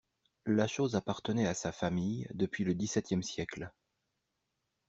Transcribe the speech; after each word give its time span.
La 0.47 0.65
chose 0.67 0.95
appartenait 0.95 1.45
à 1.45 1.53
sa 1.53 1.71
famille 1.71 2.27
depuis 2.33 2.63
le 2.63 2.73
dix-septième 2.73 3.21
siècle. 3.21 3.71